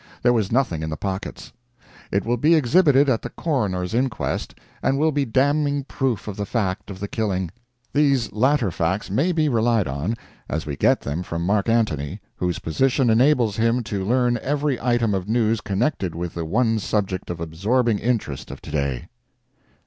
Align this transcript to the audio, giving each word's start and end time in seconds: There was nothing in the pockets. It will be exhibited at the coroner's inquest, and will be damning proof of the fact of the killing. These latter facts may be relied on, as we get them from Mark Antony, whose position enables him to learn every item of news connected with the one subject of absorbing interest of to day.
There 0.23 0.33
was 0.33 0.51
nothing 0.51 0.81
in 0.81 0.89
the 0.89 0.97
pockets. 0.97 1.53
It 2.11 2.25
will 2.25 2.35
be 2.37 2.55
exhibited 2.55 3.07
at 3.07 3.21
the 3.21 3.29
coroner's 3.29 3.93
inquest, 3.93 4.55
and 4.81 4.97
will 4.97 5.11
be 5.11 5.25
damning 5.25 5.83
proof 5.83 6.27
of 6.27 6.37
the 6.37 6.45
fact 6.47 6.89
of 6.89 6.99
the 6.99 7.07
killing. 7.07 7.51
These 7.93 8.31
latter 8.33 8.71
facts 8.71 9.11
may 9.11 9.31
be 9.31 9.47
relied 9.47 9.87
on, 9.87 10.15
as 10.49 10.65
we 10.65 10.75
get 10.75 11.01
them 11.01 11.21
from 11.21 11.45
Mark 11.45 11.69
Antony, 11.69 12.19
whose 12.37 12.57
position 12.57 13.11
enables 13.11 13.57
him 13.57 13.83
to 13.83 14.03
learn 14.03 14.39
every 14.41 14.81
item 14.81 15.13
of 15.13 15.29
news 15.29 15.61
connected 15.61 16.15
with 16.15 16.33
the 16.33 16.45
one 16.45 16.79
subject 16.79 17.29
of 17.29 17.39
absorbing 17.39 17.99
interest 17.99 18.49
of 18.49 18.59
to 18.63 18.71
day. 18.71 19.03